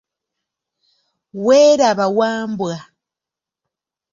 [1.45, 2.75] Weeraba Wambwa.